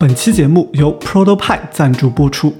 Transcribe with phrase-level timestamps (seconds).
[0.00, 2.54] 本期节目由 Protopie 赞助播出。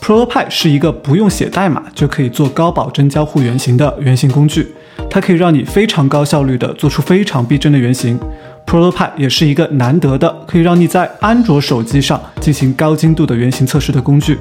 [0.00, 4.74] Protopie 是一个不用写代码就可以做高保真交互原型的原型工具，
[5.08, 8.18] 它可以让你非常高效率的做出非常逼真的原型。
[8.66, 14.36] Protopie 也是一个难得的可以让你在安卓手机上进行高精度的原型测试的工具。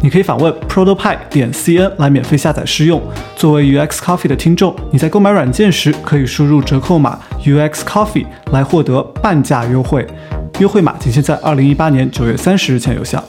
[0.00, 3.02] 你可以访问 Protopie 点 cn 来免费下载试用。
[3.36, 10.06] 作为 UX Coffee 的听众，你在购买软件时可以输入折扣码 UX Coffee 来获得半价优惠，
[10.60, 13.22] 优惠码仅限在二零一八年九月三十日前有效。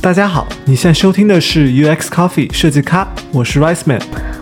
[0.00, 4.00] 大家好，你现在收听的是 UX Coffee 设计咖，我是 Rice Man，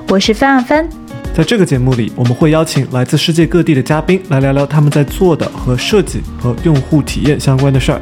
[0.09, 1.04] 我是范范。
[1.35, 8.01] 在这个节目里，我们会邀请来自世界各地的嘉宾来聊聊他们在做的和设计和用户体验相关的事儿。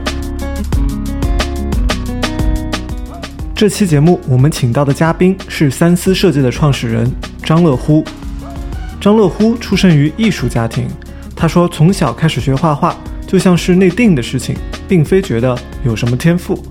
[3.55, 7.11] 这期节目我们请到的嘉宾是三思设计的创始人
[7.43, 8.05] 张乐乎。
[9.01, 10.87] 张乐乎出生于艺术家庭，
[11.35, 12.95] 他说从小开始学画画
[13.27, 14.55] 就像是内定的事情，
[14.87, 16.63] 并非觉得有什么天赋。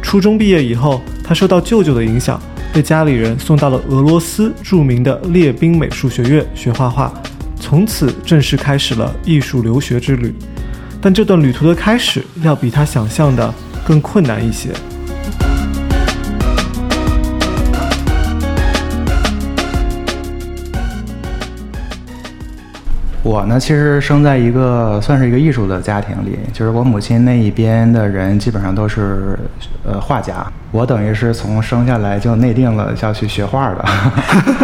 [0.00, 2.40] 初中毕业以后，他受到舅舅的影响，
[2.72, 7.12] 被家里人送到了俄罗斯著名的列宾美术学院学画画，
[7.60, 10.32] 从此正式开始了艺术留学之旅。
[11.00, 13.52] 但这段旅途的开始，要比他想象的
[13.84, 14.70] 更困难一些。
[23.30, 29.38] 我呢，其实生在一个算是一个艺术的家庭里，就是我母亲那一边的人基本上都是
[29.84, 33.84] 呃画家，我等于是从生下来就内定了要去学画的，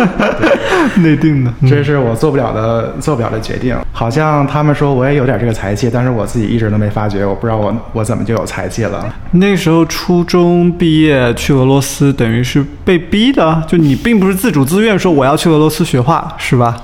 [1.00, 3.76] 内定的，这是我做不了的做不了的决定。
[3.92, 9.06] 好像他们说我也有点这个才气，但是我自己一直都没发觉，我不知道我我怎么就有才气了。
[9.30, 16.76] 那时候初中毕业去俄罗斯，等于是被逼的，就你并不是自主自愿说我要去俄罗斯学画，是吧？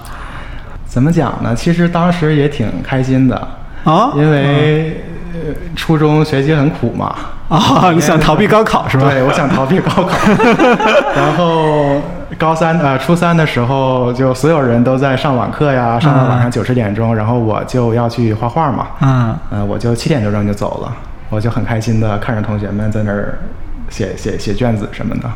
[0.92, 1.54] 怎么讲呢？
[1.54, 3.34] 其实当时也挺开心的
[3.82, 5.02] 啊，因为
[5.74, 7.14] 初中学习很苦嘛。
[7.48, 9.08] 啊，你想逃避高考是吧？
[9.08, 10.10] 对，我想逃避高考。
[11.16, 11.98] 然后
[12.38, 18.88] 高三呃初三的时候，就所有人都在上网课呀，上到晚上九十点钟，然后我就要去画画嘛。
[19.00, 20.92] 嗯，呃，我就七点多钟就走了，
[21.30, 23.38] 我就很开心的看着同学们在那儿。
[23.90, 25.30] 写写写卷子什么的，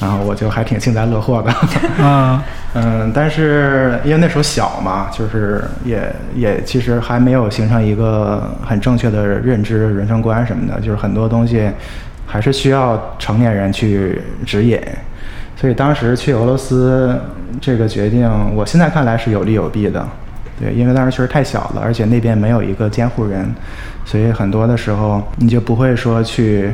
[0.00, 1.52] 然后我就还挺幸灾乐祸的。
[1.98, 2.40] 嗯
[2.72, 6.00] 嗯，但是因为那时候小嘛，就是也
[6.36, 11.68] 也其实还没有形成一个很正确的认知、人生观什么的，就是很多东西
[12.26, 14.80] 还是需要成年人去指引。
[15.56, 17.18] 所以当时去俄罗斯
[17.60, 20.06] 这个决定，我现在看来是有利有弊的。
[20.60, 23.52] 对，因为当时确实太小了，而且那边没有一个监护人，
[24.04, 26.72] 所以很多的时候你就不会说去。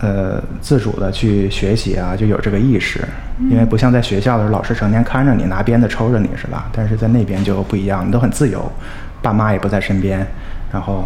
[0.00, 3.06] 呃，自主的去学习啊，就有这个意识，
[3.50, 6.70] 因为不像在学校的时候，老师成天看着你，拿鞭子抽着你是吧？
[6.72, 8.70] 但是在那边就不一样，你都很自由，
[9.20, 10.26] 爸妈也不在身边，
[10.72, 11.04] 然后，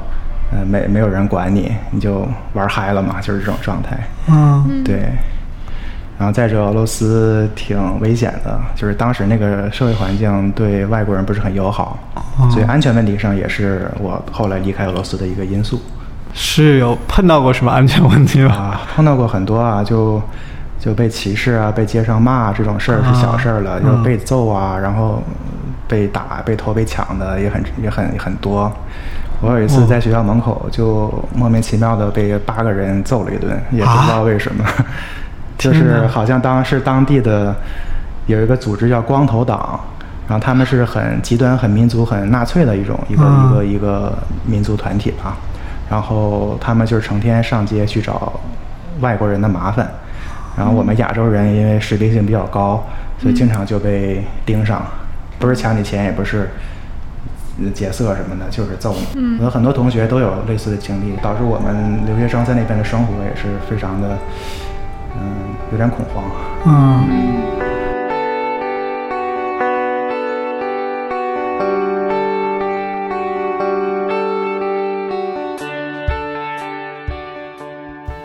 [0.53, 3.99] 呃，没没有人管你，你就玩嗨了嘛，就是这种状态。
[4.28, 5.09] 嗯，对。
[6.16, 11.99] 然后再者，俄罗斯挺危险的，就是当时那个社会环境对外国人不是很友好，
[12.53, 15.83] 所以安全问题上也是我后来离开俄罗斯的一个因素。
[16.34, 18.81] 是有碰到过什么安全问题吗？
[18.95, 20.21] 碰到过很多啊，就
[20.81, 25.22] 就被歧视啊，被街上骂这种事儿是小事儿了，就被揍啊，然后
[25.87, 28.71] 被打、被偷、被抢的也很也很很多。
[29.41, 34.65] 我有一次在学校门口就莫名其妙的被八个人揍了一顿，也不知道为什么，
[35.56, 37.55] 就是好像当是当地的
[38.27, 39.78] 有一个组织叫光头党，
[40.27, 44.12] 然后他们是很极端、很民族、很纳粹的一种一个一个一个
[44.45, 45.37] 民族团体吧。
[45.94, 48.32] 然后他们就是成天上街去找
[48.99, 49.88] 外国人的麻烦，
[50.56, 52.82] 然后我们亚洲人因为实力性比较高，
[53.16, 54.83] 所以经常就被盯上，
[55.38, 56.50] 不是抢你钱，也不是
[57.72, 59.38] 劫色什么的，就是揍你。
[59.41, 64.18] 我很多同学都有类似的经历，导致我们留学生在那边的生活也是非常的，
[65.16, 66.24] 嗯，有点恐慌。
[66.66, 67.64] 嗯。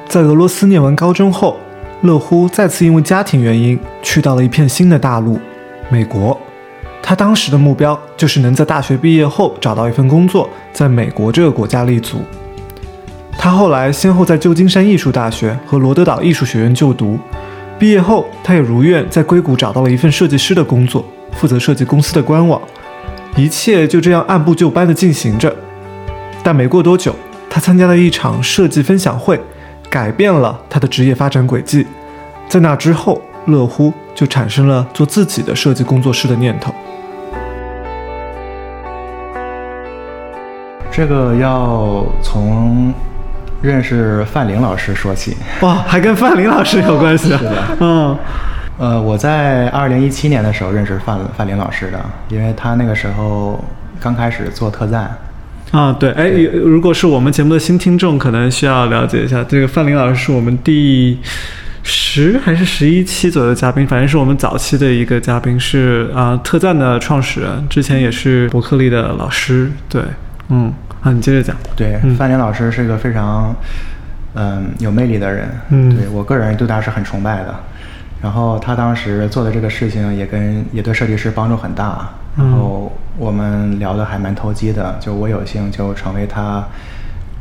[0.10, 1.56] 在俄罗斯念完高中后，
[2.02, 5.40] 乐乎再次因为家庭原因去到了一片新的大陆——
[5.88, 6.36] 美国。
[7.00, 12.24] 他当时的目标就是能在大学毕业后找到一份工作，在美国这个国家立足。
[13.38, 17.20] 他后来先后在旧金山艺术大学和罗德岛艺术学院就读。
[17.78, 22.60] 毕业后，他也如愿在硅谷找到了一份设计师的工作，负责设计公司的官网。
[23.36, 25.56] 一切就这样按部就班地进行着。
[26.42, 27.16] 但没过多久，
[27.48, 29.40] 他参加了一场设计分享会，
[29.90, 31.86] 改变了他的职业发展轨迹。
[32.48, 36.74] 在那之后，乐乎就产生了做自己的设计工作室的念头。
[40.92, 42.94] 这个要从
[43.62, 45.38] 认识范玲老师说起。
[45.62, 47.38] 哇，还跟范玲老师有关系啊？
[47.38, 48.18] 是的嗯
[48.80, 52.00] 呃，我在二零一七年的时候认识范范玲老师的，
[52.30, 53.64] 因为他那个时候
[54.00, 55.16] 刚开始做特赞。
[55.72, 61.20] 啊，对，哎，有如果是我们节目的新听众，可能需要了解一下，这个范林老师是我们第
[61.84, 70.02] 十还是十一期左右的嘉宾，反正是我们早期的一个嘉宾，是啊、特赞的创始人，之前也是伯克利的老师，对，
[70.50, 73.56] 嗯，啊，你接着讲，对，范林老师是一个非常
[74.34, 75.96] 嗯有魅力的人，嗯。
[75.96, 77.56] 对我个人对他是很崇拜的。
[78.22, 86.64] 然后他当时做的这个事情也跟也对设计师帮助很大，然后我们聊的还蛮投机的，就我有幸就成为他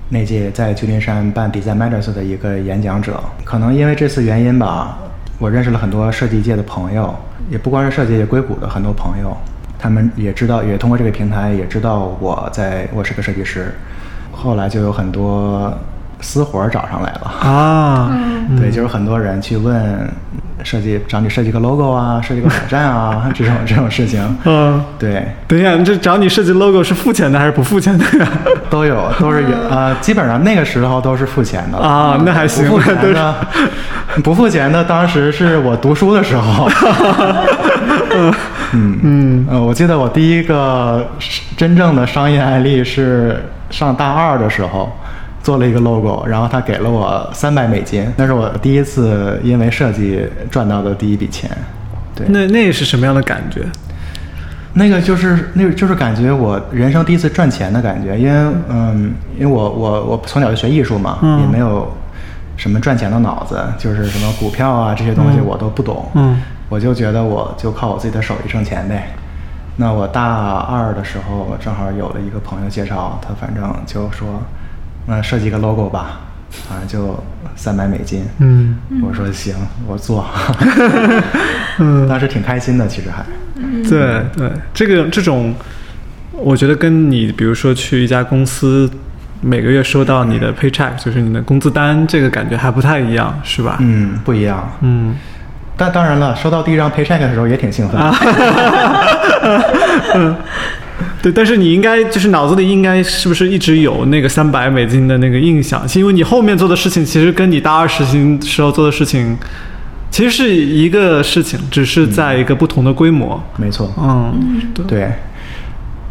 [0.08, 3.20] 那届在旧金山办 Design Matters 的一个演讲者。
[3.44, 4.98] 可能因为这次原因吧，
[5.38, 7.14] 我认识了很多设计界的朋友，
[7.50, 9.36] 也不光是设计界硅谷的很多朋友，
[9.78, 13.74] 他们也知道，也通过这个平台也知道我在我是个设计师。
[14.32, 15.76] 后来就有很多
[16.20, 17.22] 私活儿找上来了。
[17.40, 18.16] 啊，
[18.56, 20.08] 对，就是很多人去问
[20.64, 24.20] 设计找你设计个 logo 啊，设计个网站啊，这种这种事情。
[24.44, 28.28] 嗯，对，等一下，这找你设计 logo 是付钱的还是不付钱的呀？
[28.68, 33.34] 都有，都是有呃，基本上那个时候都是付钱的了啊那还行 不付钱的，
[34.24, 36.68] 不付钱的，当时是我读书的时候。
[38.72, 41.06] 嗯嗯，呃，我记得我第一个
[41.56, 44.92] 真正的商业案例是上大二的时候。
[45.48, 51.50] 做了一个 logo，然后他给了我三百美金，那是我第一次因为设计赚到的第一笔钱。
[52.14, 53.62] 对，那那是什么样的感觉？
[54.74, 61.40] 那个就是那个就是感觉我人生第一次赚钱的感觉，因为嗯，因为我我我从小就学艺术嘛，嗯。
[61.40, 61.90] 也没有
[62.58, 66.42] 什么赚钱的脑子，就是什么股票啊这些东西我都不懂，嗯。
[66.68, 69.08] 我就觉得我就靠我自己的手艺挣钱呗。
[69.76, 74.42] 那我大二的时候正好有了一个朋友介绍，他反正就说，
[75.08, 76.20] 那设计个 logo 吧，
[76.68, 77.18] 反正就
[77.56, 79.54] 三百美金，嗯我说行，
[79.86, 80.24] 我做，
[81.80, 83.24] 嗯，当时挺开心的，其实还。
[83.88, 85.54] 对对，这个这种，
[86.32, 88.88] 我觉得跟你比如说去一家公司，
[89.40, 93.78] 每个月收到你的 paycheck，就是你的工资单，这个感觉还不太一样，是吧？
[93.80, 94.70] 嗯，不一样。
[94.82, 95.16] 嗯
[95.80, 98.00] 但当然了，收到第一张 paycheck 的时候也挺兴奋。
[98.00, 98.12] 啊，
[100.14, 100.36] 嗯，
[101.22, 105.88] 对，但是你应该就是脑子里应该是不是一直有那个三百美金的那个印象？
[105.88, 109.36] 是因为你后面做的事情其实跟你大二实习时候做的事情
[110.10, 113.40] 其实是一个事情，只是在一个不同的规模。
[113.56, 114.32] 没错，嗯，
[114.74, 115.08] 对，对。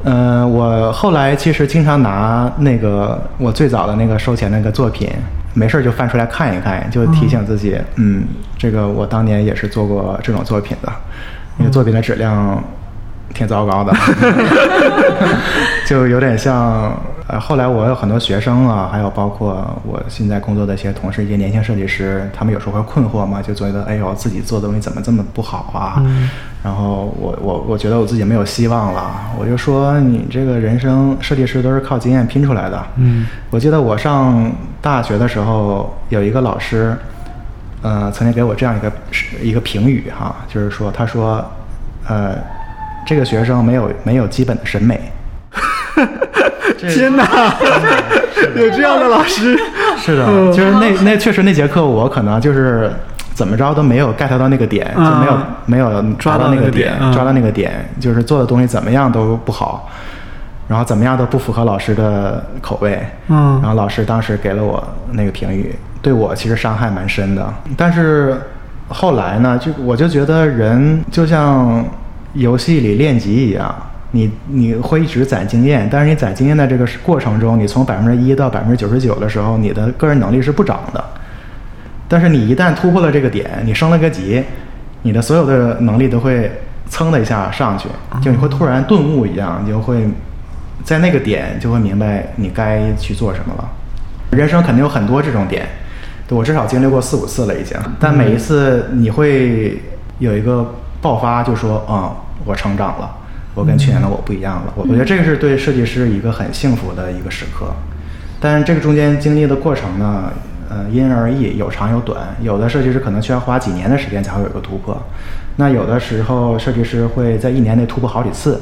[0.04, 5.10] 呃，我后来其实经常拿那个我最早的那个收钱那个作品，
[5.54, 8.24] 没事儿就翻出来看一看，就提醒自己，嗯，
[8.58, 10.94] 这个我当年也是做过这种作品的，
[11.58, 12.64] 那个作品的质量
[13.34, 13.94] 挺糟糕的，
[15.86, 16.92] 就有点像
[17.28, 25.96] 呃，后来我有很多学生啊，还有包括我现在工作的一些同事，一些年轻设计师，他们有时候会困惑嘛，就觉得哎呦，自己做的东西怎么这么不好啊？
[26.00, 26.30] 嗯
[26.64, 32.84] 然后我我我觉得我自己没有希望了，我就说你这个人生设计师都是靠经验拼出来的。
[32.98, 34.52] 嗯我记得我上
[34.82, 36.98] 大学的时候，有一个老师，
[37.82, 38.92] 呃，曾经给我这样一个
[39.42, 41.46] 一个评语哈，就是说，他说，
[42.08, 42.36] 呃，
[43.08, 45.00] 这个学生没有没有基本的审美。
[46.78, 47.26] 天哪，
[48.56, 49.58] 有这样的老师？
[49.98, 52.92] 是的，就是那 那确实那节课我可能就是
[53.34, 57.12] 怎么着都没有 get 到那个点，就没有啊没有抓到那个个点嗯。
[57.14, 59.90] 抓到那个点，就是做的东西怎么样都不好，
[60.68, 63.58] 然后怎么样都不符合老师的口味，嗯。
[63.62, 64.84] 然后老师当时给了我
[65.14, 68.40] 那个评语，对我其实伤害蛮深的，但是
[68.90, 71.84] 后来呢，就我就觉得人就像
[72.34, 73.74] 游戏里练级一样。
[74.12, 81.04] 你你会一直攒经验，但是你攒经验的这个过程中，你从百分之一到百分之九十九的时候，你的个人能力是不涨的。
[82.08, 84.42] 但是你一旦突破了这个点，你升了个级，
[85.02, 86.50] 你的所有的能力都会
[86.90, 87.90] 蹭的一下上去，
[88.22, 90.08] 就你会突然顿悟一样，你就会
[90.86, 93.70] 在那个点就会明白你该去做什么了。
[94.32, 95.68] 人生肯定有很多这种点，
[96.30, 99.82] 对我至少经历过四五次了已经，但每一次你会
[100.20, 103.10] 有一个爆发，就说啊、嗯，我成长了，
[103.54, 104.74] 我跟去年的我不一样了。
[104.76, 107.68] 我我觉得这个是对设计师一个很幸福的一个时刻。
[108.40, 110.32] 但是这个中间经历的过程呢，
[110.70, 112.22] 呃，因人而异，有长有短。
[112.42, 114.96] 有的设计师可能需要花几年的时间才会有一个突破，
[115.56, 118.62] 那有的时候设计师会在一年内突破好几次，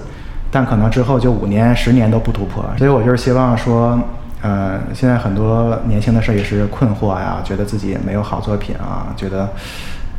[0.50, 2.64] 但可能之后就五年、十年都不突破。
[2.78, 4.00] 所以我就是希望说，
[4.42, 9.50] 呃，现在很多年轻的设计师困惑呀，觉得自己没有好作品啊，觉得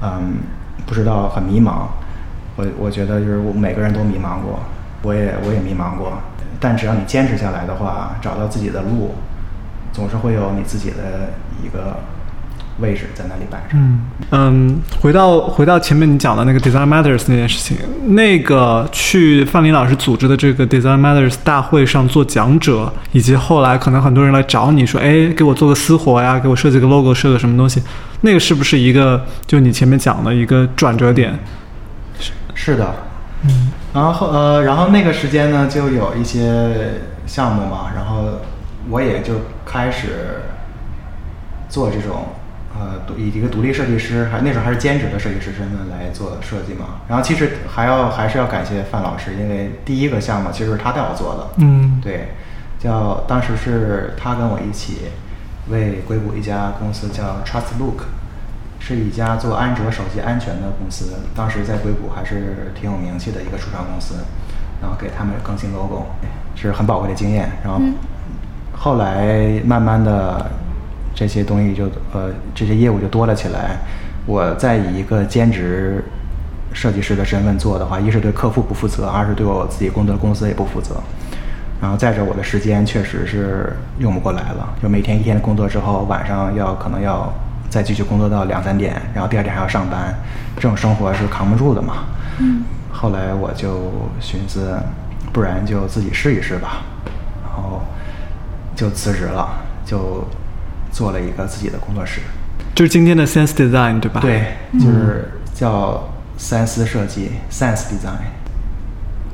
[0.02, 0.34] 嗯
[0.84, 1.86] 不知道很迷茫。
[2.56, 4.60] 我我觉得就是我每个人都迷茫过，
[5.02, 6.12] 我也我也迷茫过。
[6.58, 9.14] 但只要你坚持下来的话，找到自己的路，
[9.92, 11.98] 总是会有你自己的一个
[12.80, 13.74] 位置在那里摆着。
[13.74, 27.82] 嗯嗯，回到回到前面你讲的那个 Design Matters 那件事情，那个去范林老师组织的这个 Design Matters 大会上做讲者，以及后来可能很多人来找你说，哎，给我做个私活呀，给我设计个 logo，设个什么东西，
[28.22, 31.38] 那个是不是一个就你前面讲的一个转折点？
[32.58, 32.94] 是的，
[33.44, 38.40] 嗯，然后呃，然后那个时间呢，就有一些项目嘛，然后
[38.88, 39.34] 我也就
[39.66, 40.40] 开始
[41.68, 42.28] 做这种
[42.74, 47.02] 呃，以一个独立设计师，还那时候还是兼职的设计师身份来做设计嘛。
[47.08, 52.30] 然后其实还要还是要感谢范老师，因为第一个项目其实是他带我做的，嗯，对，
[52.80, 55.02] 叫当时是他跟我一起
[55.68, 58.06] 为硅谷一家公司叫 Trust Look。
[58.78, 64.14] 是一家做安卓手机安全的公司，当时在硅谷还是挺有名气的一个初创公司，
[64.80, 66.04] 然后给他们更新 logo，
[66.54, 67.50] 是很宝贵的经验。
[67.64, 67.80] 然后
[68.72, 70.48] 后来慢慢的
[71.14, 73.76] 这些东西就呃这些业务就多了起来。
[74.24, 76.04] 我再以一个兼职
[76.72, 80.94] 设计师的身份做的话，一是对客户不负责，二是对我自己工作的公司也不负责。
[81.80, 87.32] 然后再者，我的时间确实是用不过来了，就每天一天的工作之后，晚上要可能要。
[87.68, 90.14] 再继续工作到两三点，然后第二天还要上班，
[90.56, 92.04] 这种生活是扛不住的嘛。
[92.38, 92.62] 嗯。
[92.90, 94.78] 后来我就寻思，
[95.32, 96.82] 不然就自己试一试吧，
[97.44, 97.82] 然后
[98.74, 99.46] 就辞职了，
[99.84, 100.26] 就
[100.90, 102.22] 做了一个自己的工作室。
[102.74, 104.20] 就是今天的 Sense Design 对吧？
[104.20, 106.08] 对，就是叫
[106.38, 108.24] 三思设计 Sense Design。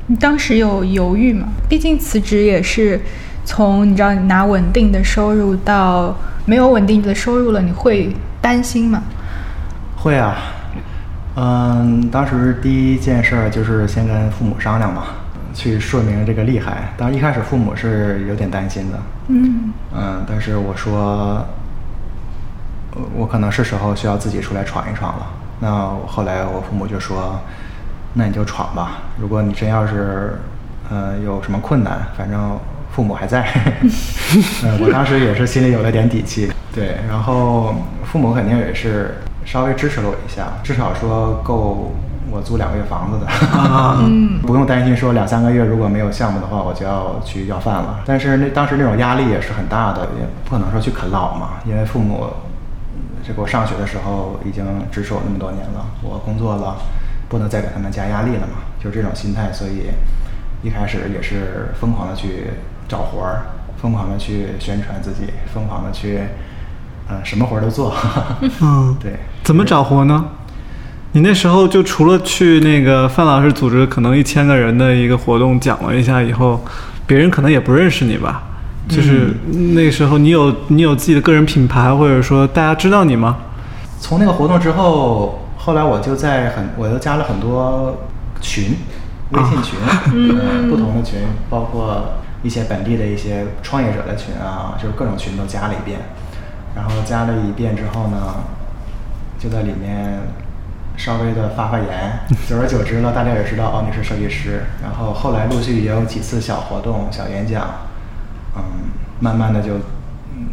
[0.07, 1.47] 你当时有犹豫吗？
[1.69, 2.99] 毕竟辞职也是
[3.45, 6.15] 从你知道你拿稳定的收入到。
[6.45, 9.01] 没有稳定的收入了，你会担心吗？
[9.95, 10.35] 会啊，
[11.37, 15.03] 嗯，当时第一件事就是先跟父母商量嘛，
[15.53, 16.91] 去说明这个厉害。
[16.97, 21.45] 当然一开始父母是有点担心的，嗯嗯，但是我说，
[23.15, 25.25] 我可能是时候需要自己出来闯一闯了。
[25.61, 25.69] 那
[26.05, 27.39] 后来我父母就说，
[28.13, 28.97] 那你就闯吧。
[29.17, 30.37] 如果你真要是，
[30.89, 32.37] 呃，有什么困难，反正。
[32.95, 33.43] 父母还在，
[34.63, 37.73] 嗯， 我当时也是心里有了点底气，对，然后
[38.05, 41.91] 父母肯定也是稍微支持了我一下，至少说够
[42.29, 43.31] 我租两个月房子的，
[44.01, 48.01] 嗯，不用担心说两三个月如果没有项目的话，我就要去要饭了。
[48.05, 52.27] 但是那当时那种压力也是很大的，也不可能说去啃老嘛，因为父母
[53.25, 56.77] 这个我上学的时候已经支持我那么多年了，我工作了，
[57.27, 59.89] 不能再给他们加压力了嘛，就是这种心态，所以
[60.61, 62.51] 一开始也是疯狂的去。
[62.87, 63.41] 找活儿，
[63.81, 66.19] 疯狂的去宣传自己，疯狂的去，
[67.07, 67.93] 呃，什么活儿都做。
[68.61, 69.13] 嗯， 对。
[69.43, 70.25] 怎么找活呢？
[71.15, 76.59] 你那时候就除了去那个范老师组织可能一千个人的一个活动讲了一下以后，
[77.05, 78.43] 别人可能也不认识你吧？
[78.89, 79.33] 就是
[79.75, 83.37] 那时候你有你有自己的个人品牌，或者说大家知道你吗？
[83.99, 87.95] 从那个活动之后，后来我就在很，我又加了很多
[88.41, 88.75] 群，
[89.29, 89.79] 微信群，
[90.13, 92.03] 嗯，不同的群，包括。
[92.43, 95.99] 一些本地的一些创业者的群啊，就是各种群都加了一遍，
[96.75, 98.43] 然后加了一遍之后呢，
[99.39, 100.19] 就在里面
[100.97, 107.65] 稍微的发发言，久而久之呢，大家也知道哦你是设计师，然后后来陆续也有几次小活动、小演讲，
[108.55, 108.61] 嗯，
[109.19, 109.79] 慢慢的就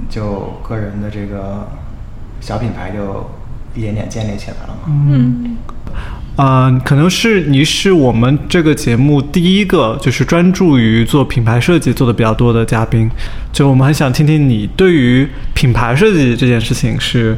[0.09, 1.67] 就个人的这个
[2.41, 3.29] 小品牌就
[3.75, 4.83] 一点点建立起来了嘛。
[4.87, 5.57] 嗯。
[6.43, 13.11] 嗯，可能是你是我们这个节目第一个就是专注于做品牌设计做的比较多的嘉宾，
[13.53, 17.37] 就我们很想听听你对于品牌设计这件事情是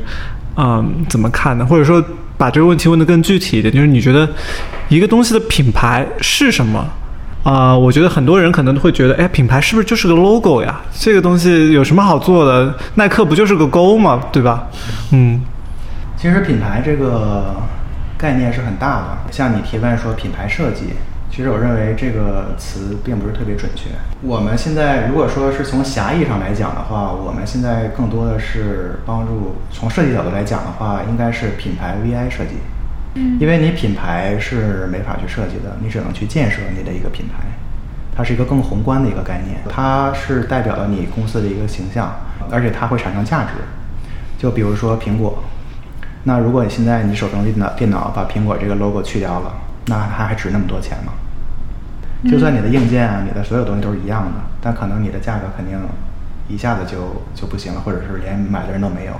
[0.55, 2.01] 嗯怎么看的，或者说
[2.39, 4.29] 把这个问题问得更具体一点，就是你觉得
[4.89, 6.87] 一个东西的品牌是什么？
[7.43, 10.81] 啊，我觉得很多人可能会觉得，哎，品牌是不是就是个 logo 呀？
[10.95, 12.73] 这个东西有什么好做的？
[12.95, 14.23] 耐克不就是个勾吗？
[14.31, 14.69] 对吧？
[15.11, 15.41] 嗯，
[16.17, 17.57] 其实品牌这个。
[18.23, 20.95] 概念是很大的，像你提问说品牌设计，
[21.29, 23.91] 其实我认为这个词并不是特别准确。
[24.23, 32.59] 我们现在如果说是从狭义上来讲的话，我们现在更多的是帮助从设计角度来讲的话，应该是品牌 VI 设计。
[33.17, 37.43] 嗯，因为你品牌是没法去设计的，你只能去建设你的一个品牌，
[38.17, 42.15] 它是一个更宏观的一个概念，它是代表了你公司的一个形象，
[42.53, 43.51] 而且它会产生价值。
[44.39, 45.43] 就比如说苹果。
[46.25, 49.55] 那如果你现在你手中电脑电脑把苹果这个 logo 去掉了，
[49.87, 51.13] 那它还值那么多钱吗？
[52.31, 55.77] 就算你的硬件啊，你的所有东西都是一样的，但可能你的价格肯定
[56.49, 59.13] 一下子就就不行了，或者是连买的人都没有，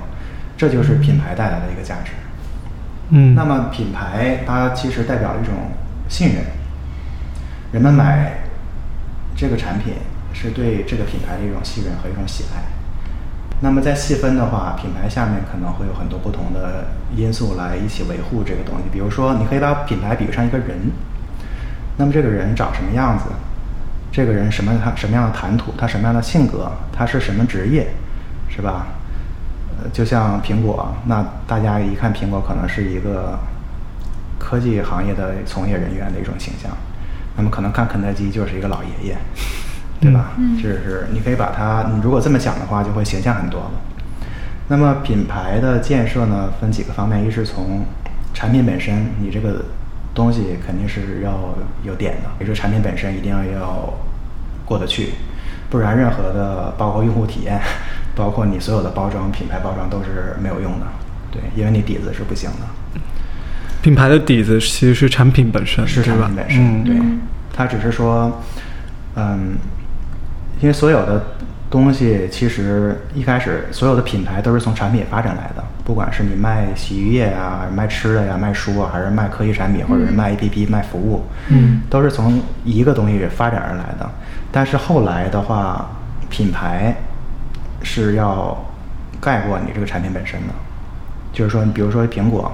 [0.55, 2.11] 这就是品牌带来的一个价值。
[3.09, 5.53] 嗯，那么品牌它其实代表了一种
[6.07, 6.45] 信任，
[7.73, 8.43] 人们买
[9.35, 9.95] 这个产品
[10.31, 12.63] 是对这个品牌的一种信任和一种喜爱。
[13.63, 16.83] 那么再细分的话，品牌下面可能会有很多不同的
[17.15, 18.83] 因素来一起维护这个东西。
[18.91, 20.91] 比如说，你可以把品牌比上一个人，
[21.95, 23.23] 那么这个人长什么样子？
[24.11, 25.73] 这个人什么他什么样的谈吐？
[25.77, 26.69] 他什么样的性格？
[26.91, 27.87] 他是什么职业？
[28.49, 28.87] 是吧？
[29.79, 33.39] 呃，就像苹果，那大家一看苹果，可能是一个
[34.37, 36.69] 科技行业的从业人员的一种形象。
[37.37, 39.17] 那么可能看肯德基就是一个老爷爷，
[40.03, 40.31] 对吧？
[40.37, 43.71] 嗯就是你可以把它，你如果这么想的话，就会形象很多了。
[44.69, 47.85] 那么品牌的建设呢，分几个方面，一是从
[48.33, 49.65] 产品本身，你这个
[50.13, 53.93] 东西肯定是要有点的，也就是产品本身一定要要
[54.65, 55.09] 过得去，
[55.69, 57.59] 不然任何的包括用户体验，
[58.15, 60.85] 包括你所有的包装、品牌包装都是没有用的，
[61.31, 63.01] 对，因为你底子是不行的。
[63.81, 67.19] 品牌的底子其实是产品本身，是产品本身，嗯，对嗯，
[67.51, 68.41] 它只是说，
[69.15, 69.57] 嗯，
[70.63, 71.21] 因为所有的
[71.69, 84.09] 东西其实一开始所有的品牌都是从产品发展来的，不管是你卖洗浴液啊、卖吃的呀、卖书啊，还是卖科技产品，或者是卖 APP、卖服务，嗯都是从一个东西发展而来的。
[84.53, 85.89] 但是后来的话，
[86.29, 86.95] 品牌
[87.81, 88.57] 是要
[89.19, 90.53] 盖过你这个产品本身的。
[91.33, 92.49] 就是说，比如说苹果，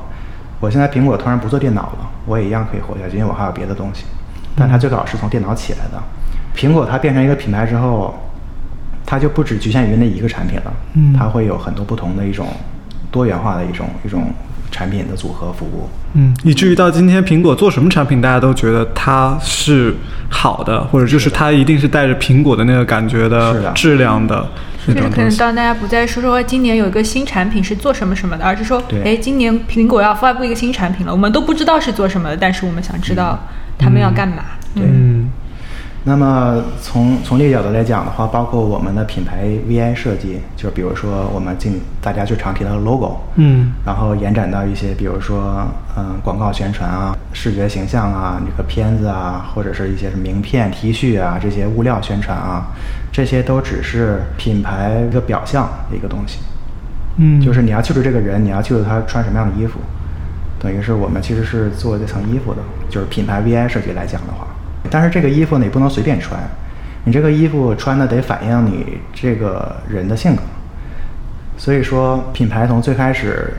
[0.60, 4.06] 我现在苹果突然不做电脑了，我也一样可以活下去，因为我还有别的东西。
[4.56, 6.02] 但它最早是从电脑起来的。
[6.56, 8.14] 苹果它变成一个品牌之后，
[9.06, 11.14] 它就不只局限于那一个产品了，嗯。
[11.18, 12.48] 它会有很多不同的一种
[13.12, 14.32] 多元化的一种一种
[14.72, 15.90] 产品的组合服务。
[16.14, 19.96] 嗯，以至于到今天，苹果做什么产品，大家都觉得它是
[20.30, 23.72] 好的，或者就是它一定是带着苹果的那个感觉的的。
[23.74, 24.48] 质量的
[24.88, 25.22] 那甚至可。
[25.22, 29.04] 能当大家不再说说今年有一个新产品是做什么什么的，而是说，对。
[29.04, 33.40] 哎，今年苹果要发布一个新产品了，我们都不知道是做什么的，但是我们想知道
[33.78, 34.44] 他们要干嘛。
[34.76, 34.84] 对。
[34.86, 35.30] 嗯
[36.06, 43.74] 那么从从这个角度来讲的话，包括我们的品牌 VI 设计，就比如说我们进大家最常提到的 logo，嗯。
[43.86, 52.68] 然后延展到一些，比如说嗯广告宣传啊、视觉形象啊、这个片子啊，或者是一些名片、T 恤啊这些物料宣传啊，
[53.12, 56.40] 这些都只是品牌一个表象的一个东西。
[57.18, 59.80] 嗯，就是你要记住这个人，你要记住他穿什么样的衣服，
[60.60, 64.48] 等于是我们其实是做这层衣服的，就是品牌 VI 设计来讲的话，
[64.90, 66.40] 但是这个衣服呢，你不能随便穿，
[67.06, 70.42] 你这个衣服穿的得反映你这个人的性格。
[71.58, 73.54] 所以说，品牌从最开始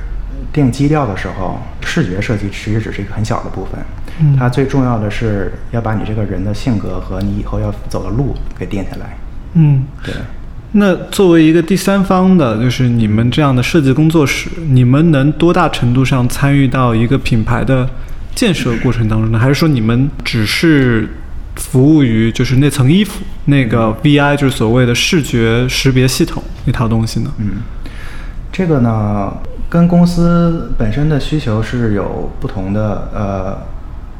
[0.53, 3.81] 定基调的时候，视觉设计其实只是一个很小的部分，
[4.21, 9.17] 嗯它最重要的是要把你这个人的性格和你以后要走的路给定下来。
[9.55, 9.85] 嗯。
[10.05, 10.15] 对。
[10.73, 17.91] 那作为一个第三方的，就是你们这样的设计工作室，你们能多大程度上参与到一个品牌的
[18.37, 19.39] 建设过程当中呢？
[19.39, 21.09] 还是说你们只是
[21.61, 27.31] 服务于就是那层衣服，那个 VI 就是所谓的视觉识别系统那套东西呢？
[27.39, 27.63] 嗯，
[28.51, 29.33] 这个呢，
[29.69, 33.59] 跟公司本身的需求是有不同的呃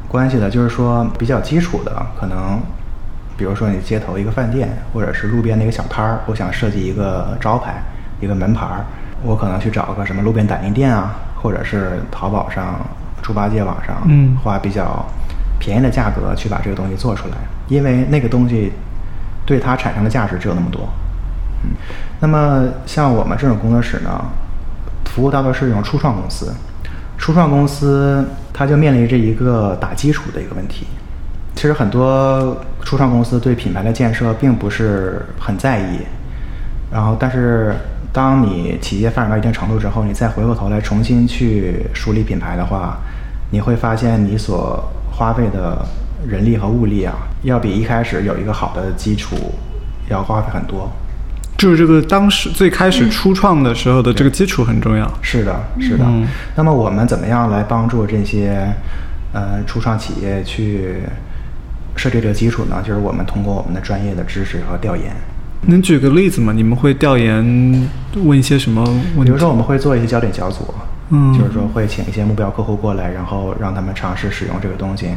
[0.07, 0.49] 关系的。
[0.49, 2.61] 就是说，比较基础的，可能
[3.35, 7.83] 比如说你街头一个饭店，或者是路边的一个小摊儿，我想设计一个招牌、
[8.21, 8.85] 一个门牌儿，
[9.23, 12.79] 我可能去找个什么路边打印店啊，或者是淘宝上、
[13.21, 15.05] 猪八戒网上，嗯花比较
[15.61, 18.71] 便宜的价格去把这个东西做出来，因为那个东西
[19.45, 20.89] 对它产生的价值只有那么多。
[21.63, 21.69] 嗯，
[22.19, 24.09] 那么像我们这种工作室呢，
[25.05, 26.51] 服务大多是一种初创公司。
[27.19, 30.87] 初创公司它就面临着一个打基础的一个问题。
[31.53, 35.99] 其实很多初创公司对品牌的建设并不是很在意，
[36.91, 37.75] 然后但是
[38.11, 42.97] 当你企业发展到一定程度之后，你再回过头来重新去梳理品牌的话，
[43.51, 45.85] 你会发现你所花费的
[46.27, 49.35] 人力和物力啊，要比一开始有一个好的基础
[50.09, 50.89] 要花费很多。
[51.57, 55.07] 就是这个当时最开始初创的时候的这个基础很重要。
[55.21, 56.03] 是的，是的。
[56.07, 58.73] 嗯那么我们怎么样来帮助这些
[59.31, 60.95] 呃初创企业去
[61.95, 62.81] 设计这个基础呢？
[62.83, 65.13] 就是我们通过我们的专业的知识和调研，
[65.67, 66.51] 能举个例子吗？
[66.51, 67.87] 你们会调研
[68.23, 68.83] 问一些什么
[69.15, 69.25] 问题？
[69.25, 70.73] 比如说我们会做一些焦点小组，
[71.11, 75.07] 嗯就是说会请一些目标客户过来，然后让他们尝试使用这个东西，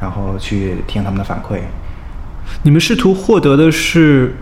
[0.00, 1.60] 然后去听他们的反馈。
[2.62, 4.34] 你们试图获得的是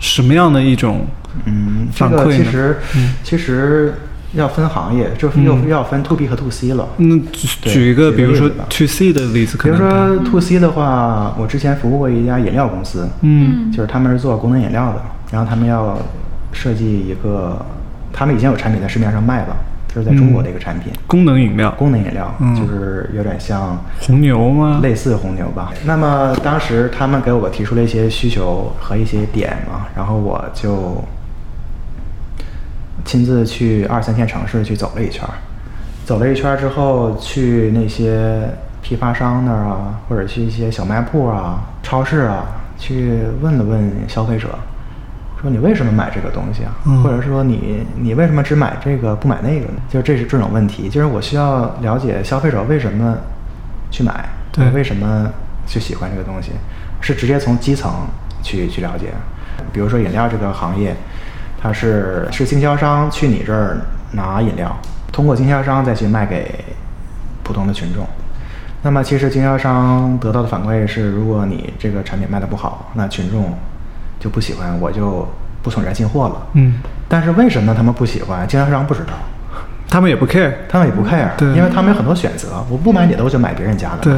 [0.00, 1.06] 什么样的一种
[1.44, 3.94] 嗯，这个反馈呢其实、嗯其实
[4.32, 6.88] 要分行业，就又、嗯要分 to B 和 to C 了。
[6.96, 15.02] 那举举一个，比如说 to C 的例子，可比如说 to C 的话，我之前服务过一家饮料公司，嗯就是他们是做功能饮料的。
[15.30, 15.98] 然后他们要
[16.52, 17.62] 设计一个，
[18.10, 19.56] 他们已经有产品在市面上卖了，
[19.94, 24.80] 就是在中国的一个产品，功能饮料，功能饮料，嗯就是有点像红牛吗？
[24.82, 25.70] 类似红牛吧。
[25.84, 31.04] 那么当时他们给我提出了一些需求和一些点嘛，然后我就
[33.04, 35.34] 亲自去二三线城市去走了一圈儿，
[36.06, 38.48] 走了一圈儿之后，去那些
[38.80, 42.46] 批发商那儿啊，或者去一些小卖铺啊、超市啊，
[42.78, 44.48] 去问了问消费者，
[45.42, 46.72] 说你为什么买这个东西啊？
[46.86, 49.80] 嗯或者说你你为什么只买这个不买那个呢？
[49.88, 53.16] 就是这是这种问题，就是我需要了解消费者为什么
[53.90, 55.28] 去买，对为什么
[55.66, 56.52] 去喜欢这个东西，
[57.00, 57.90] 是直接从基层
[58.42, 59.06] 去去了解。
[59.72, 60.94] 比如说饮料这个行业，
[61.60, 63.78] 它是是经销商去你这儿
[64.12, 64.76] 拿饮料，
[65.12, 66.64] 通过经销商再去卖给
[67.42, 68.06] 普通的群众。
[68.82, 73.52] 那么其实经销商得到的反馈是，如果你这个产品卖的不好，那群众
[74.22, 75.26] 就不喜欢，我就
[75.62, 76.46] 不从你这儿进货了。
[76.52, 76.74] 嗯，
[77.08, 78.46] 但是为什么他们不喜欢？
[78.46, 79.14] 经销商不知道，
[79.88, 80.52] 他们也不 care。
[80.68, 83.98] 他们也不 care，对因为他们有很多选择，我不买你的，我就买别人家的。
[84.02, 84.14] 对，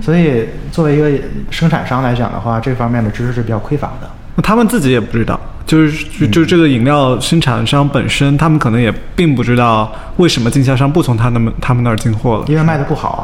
[0.00, 1.10] 所以作为一个
[1.50, 4.08] 生产商来讲的话，这方面的知识是比较匮乏的。
[4.36, 13.22] 那他们自己也不知道，就是就这个饮料生产商本身，他们可能也并不知道为什么经销商不从他们他们那儿进货了，因为卖的不好啊。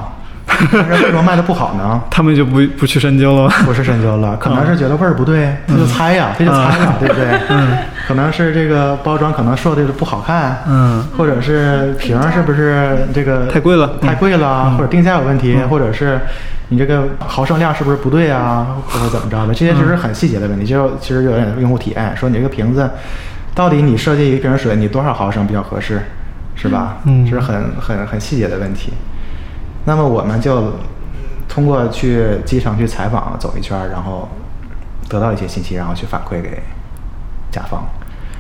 [0.73, 2.01] 但 是为什么卖的不好呢？
[2.11, 3.55] 他们就不不去深究了吗？
[3.65, 7.27] 不是深究了， 可能是觉得味儿不对，他就猜呀，他就猜呀， 对不对？
[7.49, 16.19] 嗯，可能是这个包装可能说的不好看，嗯，或者是瓶儿是不是这个太贵了嗯太贵了，或者定价有问题，或者是
[16.69, 19.55] 你这个毫升量是不是不对啊，或者怎么着的？
[19.55, 22.89] 这些就是很细节的问题，就其实有点用户体验，说你这个瓶子
[23.55, 26.01] 到底你设计一瓶水，你多少毫升比较合适，
[26.55, 26.97] 是吧？
[27.05, 28.93] 嗯这是很很很细节的问题。
[29.85, 30.73] 那么我们就
[31.49, 34.29] 通过去机场去采访走一圈儿，然后
[35.09, 36.63] 得到一些信息，然后去反馈给
[37.51, 37.85] 甲方。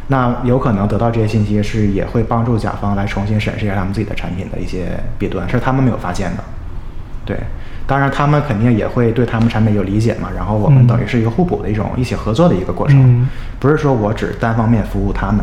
[0.09, 6.44] 那有可能得到这些信息是也会帮助甲方来重新审视一下他们自己的产品的一些弊端，是他们没有发现的。
[7.24, 7.38] 对，
[7.87, 13.28] 当然他们肯定也会对他们产品有理解嘛，然后我们嗯等于是一个互补的一种一起合作的一个过程，嗯
[13.59, 15.42] 不是说我只单方面服务他们。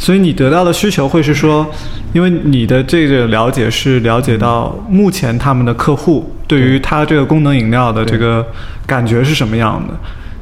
[0.00, 1.70] 所以你得到的需求会是说，
[2.14, 8.44] 因为你的这个了解是了解到目前他们的客户对于他这个功能饮料的这个
[8.86, 9.94] 感觉是什么样的。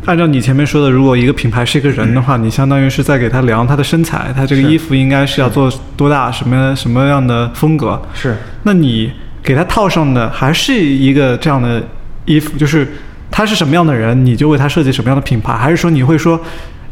[0.07, 8.01] 按照你前面说的，如果一个品牌是一个人的话，你相当于是在给他量他的身材，他这个衣服应该是要做多大，什么什么样的风格。
[8.15, 9.11] 是，那你
[9.43, 11.83] 给他套上的还是一个这样的
[12.25, 12.87] 衣服，就是
[13.29, 16.41] 他是什么样的人，你就为他设计什么样的品牌，还是说你会说，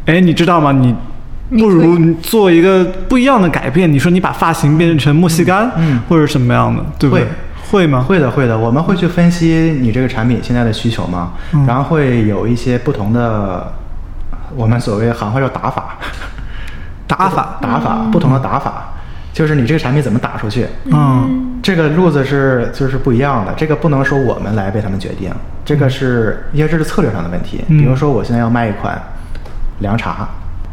[0.05, 0.73] 哎，你知道吗？
[0.73, 0.93] 你
[1.51, 3.91] 不如做一个不一样的改变。
[3.93, 7.27] 你说你把发型变成莫西干，嗯或者什么样的，对不对？
[7.71, 7.87] 会。
[7.87, 8.01] 吗？
[8.01, 11.67] 会的，会的，我们会去分析你这个产品现在的需求嘛，嗯。
[11.67, 13.73] 然后会有一些不同的，
[14.55, 15.97] 我们所谓行话叫打法，
[17.07, 18.93] 打法， 打法，不同的打法，
[19.33, 21.59] 就是你这个产品怎么打出去，嗯。
[21.63, 25.33] 这个路子是就是不一样的，这个不能说我们来为他们决定，
[25.65, 27.65] 这个是因为这是策略上的问题。
[27.69, 27.79] 嗯。
[27.79, 28.97] 比如说我现在要卖一款
[29.81, 30.29] 凉茶，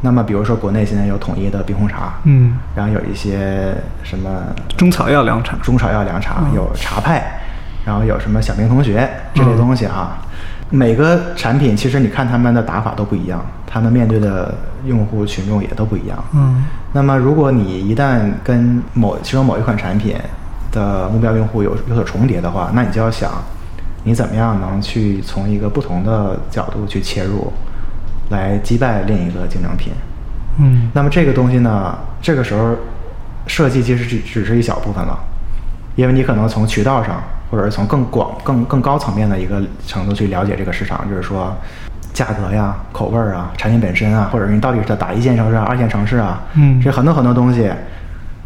[0.06, 4.30] 那么比如说国内现在有统一的冰红茶，嗯，然后有一些什么
[4.76, 7.40] 中草药凉茶，中草药凉茶，嗯有茶派，
[7.86, 10.20] 然后有什么小明同学这类东西啊。
[10.70, 14.54] 每个产品其实你看他们的打法都不一样，他们面对的
[14.86, 16.22] 用户群众也都不一样。
[16.34, 20.16] 嗯那么如果你一旦跟某其中某一款产品
[20.72, 23.32] 的目标用户有有所重叠的话，那你就要想，
[24.04, 27.54] 你怎么样能去从一个不同的角度去切入，
[28.30, 29.92] 来击败另一个竞争品。
[30.60, 32.76] 嗯那么这个东西呢，这个时候
[33.48, 35.18] 设计其实只只是一小部分了，
[35.96, 41.56] 因为你可能从渠道上，或者是从更广、更更高层面的一个程度去了解这个市场，就是说
[42.14, 47.72] 价格呀、口味儿啊、产品本身啊，或者是你到底是在打一线城市啊、二线城市啊，嗯这很多很多东西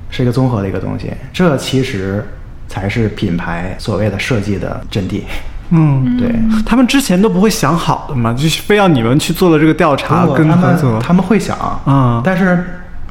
[0.09, 2.23] 是一个综合的一个东西，这其实
[2.69, 5.23] 才是品牌所谓的设计的真谛。
[5.69, 6.33] 嗯，对，
[6.65, 10.91] 他们之前都不会想好的嘛，就是非要你们去做了这个调查跟他合作。
[10.91, 12.21] 们他们会想，嗯。
[12.23, 12.63] 但是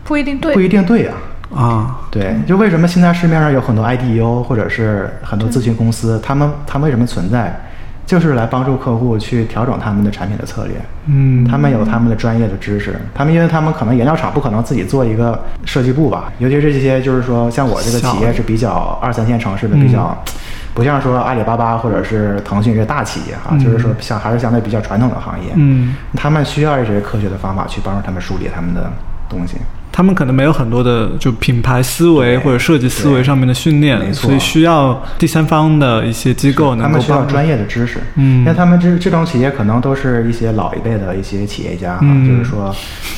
[0.04, 1.12] 不一定对，不一定对呀、
[1.54, 7.60] 啊，对，就为什么现在市面上有很多 IDU 或者是很多咨询公司，他们他们为什么存在，
[8.06, 10.74] 就是来帮助客户去调整他们的产品的策略。
[11.06, 20.16] 嗯，他们有他们的专业的知识，他们因为他们可能颜料厂不可能自己做一个设计部吧，尤其是这些就是说像我这个企业是比较二三线城市的，比较
[20.72, 28.90] 不像说阿里巴巴或者是腾讯这大企业哈，就是说像还是相对比较传统的行业，嗯，他们需要一些科学的方法去帮助他们梳理他们的
[29.28, 29.56] 东西。
[29.96, 36.92] 他们可能没有很多的就品牌思维或者设计思维上面的训练，所以需要第三方的一些机构他能够他。
[36.98, 38.40] 们需要专业的知识，嗯。
[38.40, 42.28] 因为他们这这种企业可能都是一些老一辈的一些企业家哈，嗯。
[42.28, 42.76] 就是说，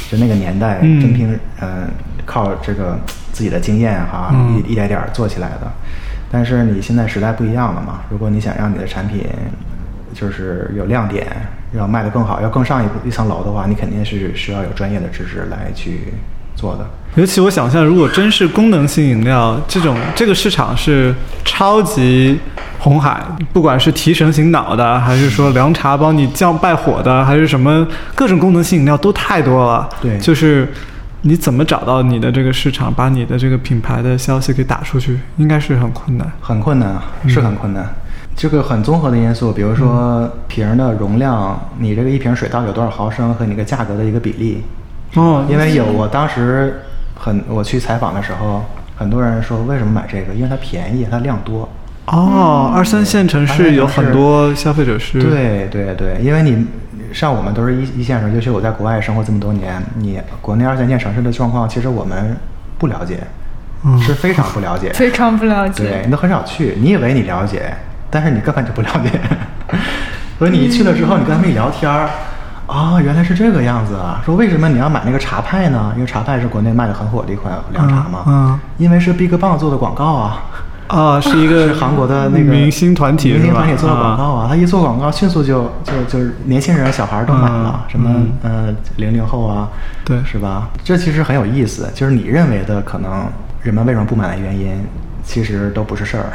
[0.09, 1.89] 就那个年代，嗯真凭嗯、
[2.25, 2.97] 靠这个
[3.33, 4.63] 自己的经验哈，嗯。
[4.65, 5.69] 一一点点儿做起来的。
[6.31, 9.25] 但是你现在时代不一样了嘛，如果你想让你的产品
[10.15, 11.27] 就是有亮点，
[11.77, 16.15] 要卖得更好，要更上一层楼的话，你肯定是需要有专业的知识来去
[16.59, 16.85] 做的。
[17.15, 22.39] 尤其我想象，如果真是功能性饮料这种，这个市场是超级
[22.79, 29.89] 红海，不管是提神醒脑的，还是说凉茶帮你降败火的，还是什么各种功能性饮料都太多了。
[30.01, 30.71] 对就是
[31.23, 36.31] 你怎么找到你的这个市场，把你的这个品牌的消息给打出去，应该是很困难。
[36.41, 37.89] 很困难，啊是很困难。
[38.37, 44.63] 这个很综合的因素，比如说瓶儿的容量，你这个一瓶水到底有多少毫升和你个价格的一个比例。
[45.15, 46.83] 哦，因为有我当时
[47.15, 48.65] 很我去采访的时候，
[48.97, 50.35] 很多人说为什么买这个？
[50.35, 51.69] 因为它便宜，它量多。
[52.07, 56.67] 哦，二三线城市有很多消费者是，对对对，因为你
[57.13, 62.37] 像我们都是一一线城市，尤其我在国外生活这么多年，你国内二三线城市的状况，其实我们
[62.79, 63.19] 不了解，
[63.85, 64.91] 嗯是非常不了解。
[64.97, 66.03] 非常不了解对。
[66.07, 67.75] 你都很少去，你以为你了解，
[68.11, 69.21] 但是你根本就不了解。
[70.39, 72.09] 所以你一去了之后，你跟他们一聊天儿，
[72.69, 74.21] 啊，原来是这个样子啊！
[74.25, 75.91] 说为什么你要买那个茶派呢？
[75.97, 78.25] 因为茶派是国内卖的很火的一款凉茶嘛。
[78.27, 80.43] 嗯嗯因为是 Big Bang 做的广告啊。
[80.87, 89.69] 啊， 是一个是韩国的那个明星团体，明星团体做的广告啊，他一做广告，迅速就就就是年轻人、小孩都买了，嗯什么嗯呃零零后啊，
[90.05, 90.69] 对是吧？
[90.85, 93.27] 这其实很有意思，就是你认为的可能
[93.63, 94.79] 人们为什么不买的原因，
[95.25, 96.27] 其实都不是事儿。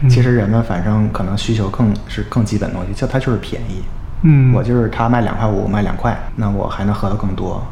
[0.00, 3.82] 嗯其实人们反正可能需求更是更基本的东西，就它就是便宜。
[4.24, 7.62] 嗯，我就是他卖两块五，卖两块，那我还能喝的更多，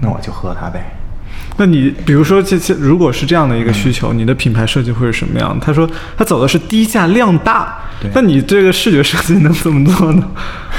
[0.00, 0.82] 那我就喝它呗。
[1.58, 5.58] 那你比如说，这这如果是这样的一个需求，你的品牌设计会是什么样？
[5.60, 7.76] 他说他走的是低价量大，
[8.14, 10.26] 那你这个视觉设计能怎么做呢？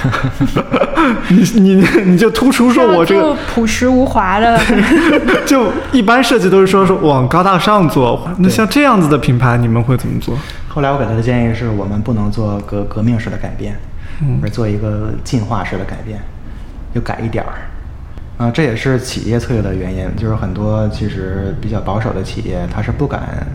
[1.30, 4.60] 你你你就突出说我这个朴实无华的，
[5.46, 10.36] 就一般设计都是说说往高大上做，那像这样子的品牌，你们会怎么做？
[10.68, 13.93] 后来我给他的建议是我们不能做革革命式的改变，嗯
[14.42, 16.20] 而做一个进化式的改变，
[16.94, 17.54] 就改一点儿。
[18.38, 23.46] 啊、这也是企业策略的原因，就是很多其实比较保守的企业，它是不敢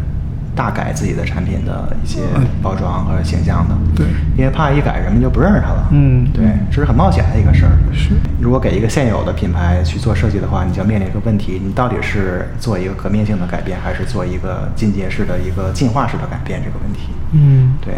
[0.55, 2.21] 大改自己的产品的一些
[2.62, 5.88] 包装和形象的，对因为怕一改人们就不认识它了。
[5.90, 7.73] 嗯对，这是很冒险的一个事儿。
[7.92, 16.62] 是，如果给一个现有的品牌去做设计的话，你就要面临一个问题：你到底是做一个革命性的改变，还是做一个进阶式的一个进化式的改变？
[16.64, 17.11] 这个问题。
[17.33, 17.94] 嗯对，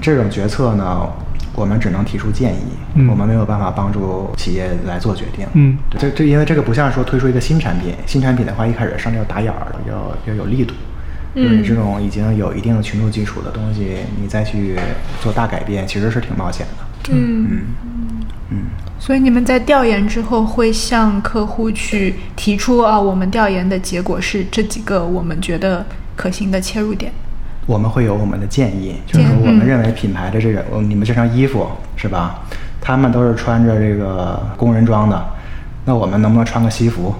[0.00, 1.06] 这种决策呢，
[1.58, 2.62] 我们只能提出建议，
[2.94, 5.46] 嗯我们没有办法帮助企业来做决定。
[5.54, 10.74] 嗯对这这因为这个不像说推出一个新产品，新产品的话一开始上来要打眼儿的，要要有力度。
[11.34, 14.76] 就是你这种已经有一定群众基础的东西，你再去
[15.20, 17.12] 做大改变，其实是挺冒险的。
[17.12, 17.62] 嗯，嗯
[18.50, 18.56] 嗯，
[18.98, 25.84] 所以你们在调研之后会向客户去提出啊，我们调研的结果是这几个我们觉得
[26.16, 27.12] 可行的切入点。
[27.68, 32.40] 我们会有我们的建议，就是说我们嗯认为品牌的这个，呃你们这身衣服是吧？
[32.80, 35.22] 他们都是穿着这个工人装的，
[35.84, 37.14] 那我们能不能穿个西服？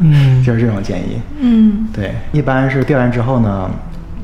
[0.00, 1.20] 嗯 就是这种建议。
[1.38, 3.70] 嗯对，一般是调研之后呢，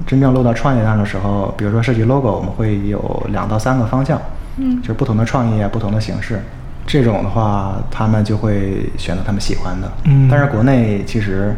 [0.05, 4.21] 真正落到创业上的时候，比如说设计 logo，我们会有两到三个方向，
[4.57, 6.41] 嗯就是不同的创意啊，不同的形式。
[6.87, 9.89] 这种的话，他们就会选择他们喜欢的。
[10.05, 11.55] 嗯但是国内其实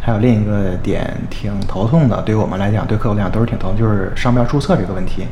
[0.00, 5.24] 还有另一个点挺头痛的，对于我们来讲，对客户来讲都是挺头痛，就是商标注册这个问题。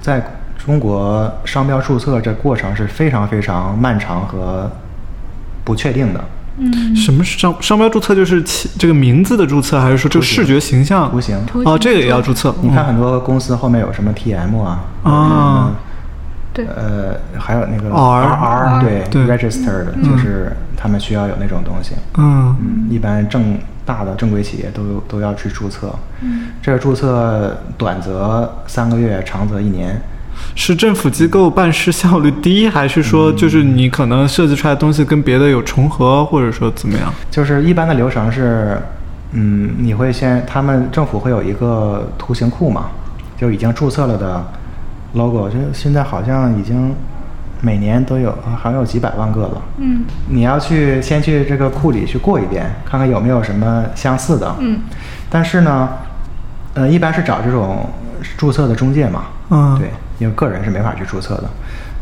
[0.00, 0.22] 在
[0.56, 4.70] 中国，商标注册这过程是非常非常漫长和
[5.64, 6.24] 不确定的。
[6.56, 8.14] 嗯，什么是商商标注册？
[8.14, 11.10] 就是起这个名字的注册，还是说这个视觉形象？
[11.10, 12.54] 图形图哦，这个也要注册。
[12.62, 15.72] 你看嗯很多公司后面有什么 TM 啊，啊
[16.54, 21.94] 对，呃，还有那个 R R，对对 registered，就是他们需要有那种东西。
[22.16, 25.92] 嗯嗯，一般正大的正规企业都都要去注册。
[26.22, 30.00] 嗯，这个注册短则三个月，长则一年。
[30.56, 37.12] 是政府机构办事效率低，还是说就是你可能设计出来的东西跟别的有重合，或者说怎么样？
[37.30, 38.80] 就是一般的流程是，
[39.32, 42.86] 嗯，你会先，他们政府会有一个图形库嘛，
[43.36, 44.44] 就已经注册了的
[45.14, 46.94] logo，就现在好像已经
[47.60, 49.62] 每年都有，好像有几百万个了。
[49.78, 54.54] 嗯你要去先去这个库里去过一遍，看看有没有什么相似的。
[54.58, 54.80] 嗯，
[55.30, 55.88] 但是呢，
[56.74, 57.88] 呃，一般是找这种
[58.36, 59.24] 注册的中介嘛。
[59.50, 61.44] 嗯对，因为个人是没法去注册的。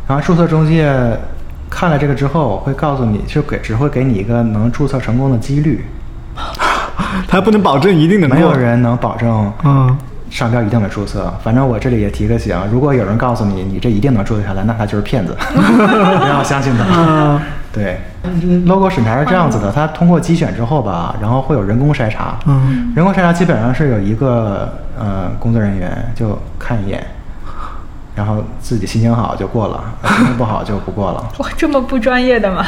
[0.09, 0.93] 然后注册中介
[1.71, 5.85] 看了这个之后，会告诉你就给只会给你一个能注册成功的几率，
[7.29, 8.39] 他不能保证一定能过。
[8.39, 9.97] 没有人能保证嗯
[10.33, 11.33] 商标一定得注册。
[11.45, 16.85] 反正我这里也提个醒，如果有人告诉你你这一定能注册下来，那他就是骗子， 不要相信他。
[16.89, 17.41] 嗯
[17.75, 17.99] 对
[18.67, 22.39] ，logo 审查是这样子的，它通过机选之后吧，然后会有人工筛查。
[22.45, 27.03] 嗯人工筛查基本上是有一个呃工作人员就看一眼，
[28.15, 29.83] 然后自己心情好就过了，
[30.17, 31.27] 心情不好就不过了。
[31.41, 32.63] 哇，这么不专业的吗？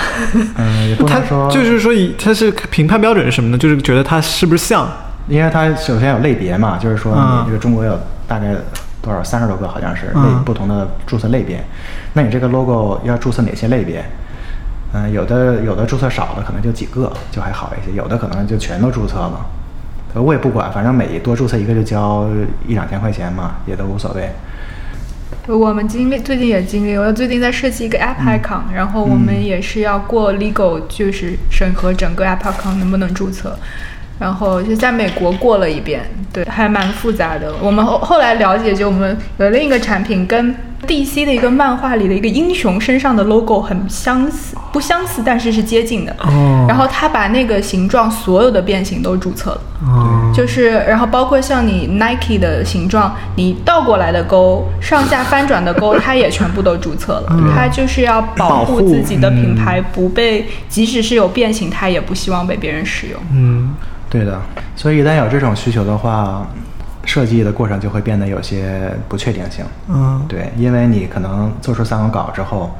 [0.56, 3.58] 嗯，也不能说就是说以他是评判标准是什么呢？
[3.58, 4.88] 就是觉得他是不是像
[5.28, 8.54] 因为它首先有类别嘛，就是说嗯你这个中国有大概
[9.00, 11.62] 多少三十多个好像是类嗯不同的注册类别，
[12.12, 14.04] 那你这个 logo 要注册哪些类别？
[14.92, 19.44] 嗯，有的有的注册少的可能就几个就还好一些，有的可能就全都注册了。
[20.14, 22.28] 呃我也不管，反正每多注册一个就交
[22.68, 24.30] 一两千块钱嘛，也都无所谓。
[25.48, 33.58] 我们经历最近也经历，我最近在设计一个 App Icon，、然后我们也是要过 legal，就是审核整个 App Icon 能不能注册，
[34.18, 37.52] 然后就在美国过了一遍，对，还蛮复杂的。
[37.60, 40.54] 我们后后来了解，就我们有另一个产品跟
[40.86, 46.14] DC 的一个漫画里的一个英雄身上的 logo 很相似，不相似，但是是接近的。
[46.20, 49.60] 哦然后他把那个形状所有的变形都注册了。
[49.86, 57.36] 哦就是，然后包括像你 Nike 的形状，你倒过来的勾、上下翻转的勾，它也全部都注册了。
[57.54, 63.20] 它就是要保护自己的品牌不被，即使是有变形，它也不希望被别人使用。
[63.32, 63.74] 嗯
[64.14, 64.40] 对的，
[64.76, 66.46] 所以一旦有这种需求的话，
[67.04, 69.64] 设计的过程就会变得有些不确定性。
[69.88, 70.24] 嗯。
[70.28, 72.70] 对，因为你可能做出三个稿之后，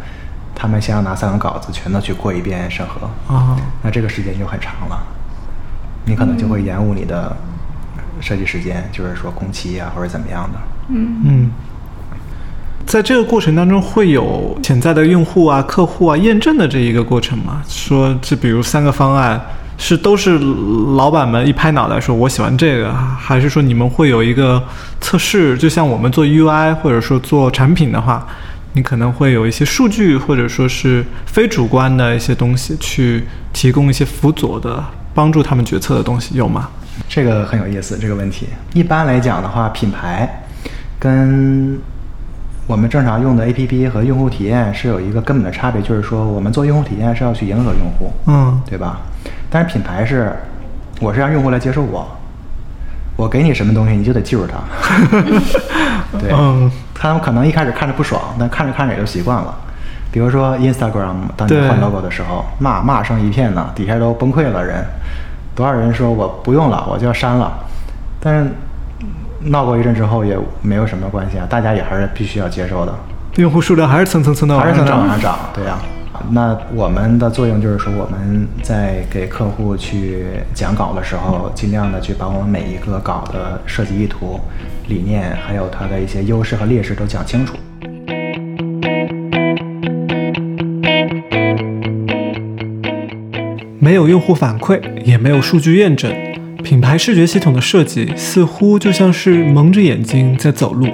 [0.55, 3.57] 他们先要拿三个稿子全都去过一遍审核，啊。
[3.83, 5.03] 那这个时间就很长了，
[6.07, 7.37] 你可能就会延误你的
[8.21, 10.59] 设计时间，就是说工期啊或者怎么样的。
[10.87, 11.51] 嗯，
[12.87, 17.61] 在这个过程当中会有潜在的用户啊、客户啊验证的这一个过程吗？
[17.67, 19.41] 说就比如三个方案
[19.77, 20.39] 是都是
[20.97, 24.63] 老板们一拍脑袋说我喜欢这个，还是说你们会有一个
[25.01, 25.57] 测试？
[25.59, 28.27] 就像我们做 UI 或者说做产品的话，
[28.73, 34.83] 你可能会有一些数据或者说是非主观的一些东西去提供一些辅佐的
[35.13, 36.69] 帮助他们决策的东西，有吗？
[37.09, 38.47] 这个很有意思，这个问题。
[38.73, 40.45] 一般来讲的话，品牌
[40.99, 41.79] 跟
[42.67, 49.01] 我们正常用的 APP 和用户体验是有一个根本的差别，就是说我们做用户体验是要去迎合用户，嗯对吧？
[49.55, 50.33] 但是品牌是，
[51.01, 52.05] 我是让用户来接受我，
[53.15, 54.59] 我给你什么东西你就得记住它。
[56.19, 59.55] 对，嗯他们可能一开始看着不爽，但看着看着也就习惯了。
[60.11, 64.85] 比如说 Instagram，当你换 logo 的时候，骂骂声一片呢，底下都崩溃了人，
[65.55, 67.53] 多少人说我不用了，我就要删了，
[68.19, 68.51] 但是
[69.39, 72.93] 闹过一阵之后也没有什么关系啊，大家也还是必须要接受的。
[73.37, 74.85] 用户数量还是蹭蹭蹭的往上
[75.21, 75.79] 涨，对呀、
[76.31, 84.41] 那我们的作用就是说，我们在给客户去讲稿的时候，尽量的去把我们每一个稿的设计意图、
[84.89, 87.55] 理念，还有它的一些优势和劣势都讲清楚。
[93.79, 96.11] 没有用户反馈，也没有数据验证，
[96.65, 100.89] 品牌视觉系统的设计似乎就像是蒙着眼睛在走路。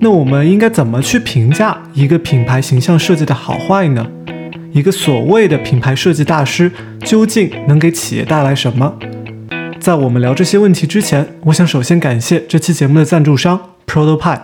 [0.00, 4.04] 那我们应该怎么去评价一个品牌形象设计的好坏呢？
[4.72, 6.72] 一个所谓的品牌设计大师
[7.04, 8.94] 究竟能给企业带来什么？
[9.78, 14.40] 在我们聊这些问题之前，我想首先感谢这期节目的赞助商 Protopie。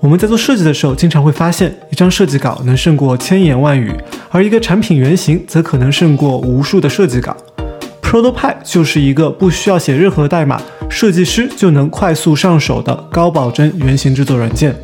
[0.00, 3.90] 我们在做设计的时候，经常会发现，一张设计稿能胜过千言万语，
[4.30, 7.34] 而一个产品原型则可能胜过无数的设计稿。
[8.02, 10.60] Protopie 就是一个不需要写任何代码，
[10.90, 14.76] 设计师就能快速上手的高保真原型制作软件。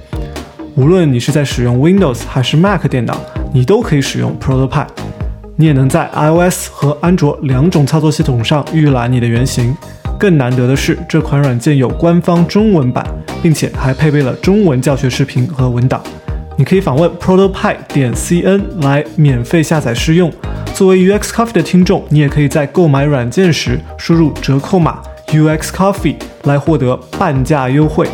[0.75, 3.15] 无论你是在使用 Windows 还是 Mac 电脑，
[3.53, 4.87] 你都可以使用 Protopie。
[5.57, 9.77] 你也能在 iOS 和安卓两种操作系统上预览你的原型。
[10.19, 13.05] 更难得的是，这款软件有官方中文版，
[13.43, 16.03] 并且还配备了中文教学视频和文档。
[16.57, 20.33] 你可以访问 protopie 点 cn 来免费下载试用。
[20.75, 28.09] 作为 UX Coffee 的听众，你也可以在购买软件时输入折扣码 UX Coffee 来获得半价优惠，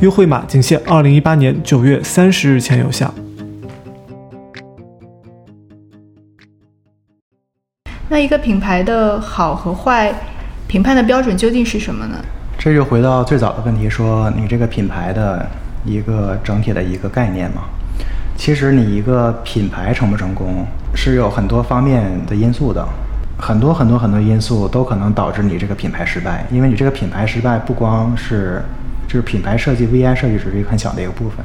[0.00, 3.12] 优惠码仅限二零一八年九月三十日前有效。
[8.08, 10.12] 那一个品牌的好和坏
[10.66, 12.16] 评判的标准究竟是什么呢？
[12.58, 15.46] 这就回到最早的问题，说你这个品牌的
[15.84, 17.62] 一个整体的一个概念嘛。
[18.36, 22.84] 其实你一个品牌成不成功，是有很多方面的因素的，
[23.38, 26.44] 很多很多很多因素都可能导致你这个品牌失败。
[26.50, 28.62] 因为你这个品牌失败，不光是
[29.14, 31.36] 就是品牌设计、VI 设计只是一个很小的一个部分，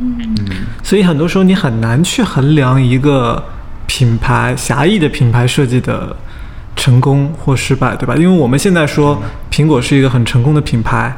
[0.00, 0.34] 嗯，
[0.82, 3.40] 所以很多时候你很难去衡量一个
[3.86, 6.16] 品牌狭义的品牌设计的
[6.74, 8.16] 成功或失败，对吧？
[8.16, 11.16] 因为我们现在说苹果是一个很成功的品牌，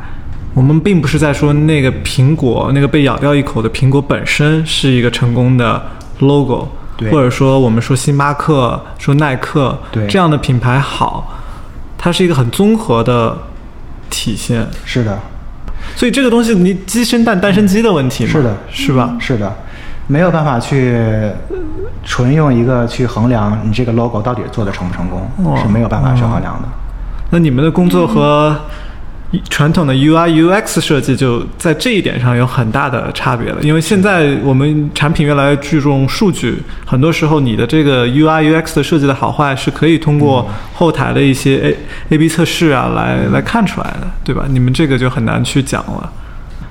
[0.53, 5.83] 我们并不是在说那个苹果那个被咬掉一口的苹果本身是一个成功的
[6.19, 6.69] logo，
[6.99, 7.11] 对。
[7.11, 11.41] 或者说我们说星巴克、说耐克对这样的品牌好，
[11.97, 13.39] 它是一个很综合的
[14.11, 14.67] 体现。
[14.85, 15.19] 是的，
[15.97, 19.17] 所以这个东西你鸡生蛋，蛋生鸡的问题嘛，是的是吧？
[19.19, 19.53] 是的，
[20.07, 20.95] 没有办法去
[22.05, 26.69] 纯用一个去衡量你这个 logo 到底做的成不成功，哦是没有办法去衡量的。
[27.31, 28.55] 那你们的工作和
[29.51, 41.77] 传统的 UI UX 设计就在这一点上有很大的差别了，因为现在我们产品越来越注重数据，很多时候你的这个 UI UX 的设计的好坏是可以通过后台的一些 A
[42.11, 44.45] A B 测试啊来来看出来的，对吧？
[44.49, 46.13] 你们这个就很难去讲了。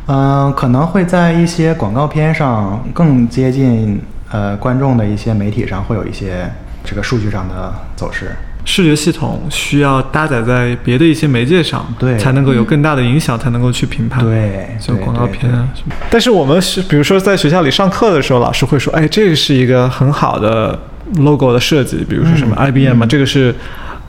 [0.08, 3.99] 嗯、可能会在一些广告片上更接近
[4.32, 6.49] 呃观众的一些媒体上会有一些
[6.84, 8.36] 这个数据上的走势。
[8.66, 14.26] 视觉系统需要搭载在别的一些媒介上，对才能够有更大的影响，才能够去评判。
[14.26, 15.95] 对像广告片啊什么。
[16.09, 20.78] 但是我们是，比如说在学校里上课的时候，老师会说，哎，这个是一个很好的
[21.18, 23.53] logo 的设计，比如说什么 IBM 啊，这个是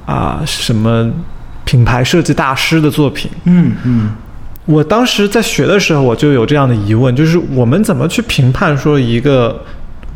[0.06, 1.10] 啊、什么
[1.64, 3.30] 品牌设计大师的作品。
[3.44, 4.10] 嗯嗯，
[4.64, 9.62] 我当时在学的时候，我就有这样的疑问，就是我们怎么去评判说一个